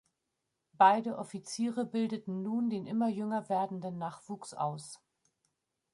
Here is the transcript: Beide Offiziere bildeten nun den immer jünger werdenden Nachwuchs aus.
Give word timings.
Beide 0.73 1.19
Offiziere 1.19 1.85
bildeten 1.85 2.41
nun 2.41 2.71
den 2.71 2.87
immer 2.87 3.07
jünger 3.07 3.49
werdenden 3.49 3.99
Nachwuchs 3.99 4.51
aus. 4.55 4.99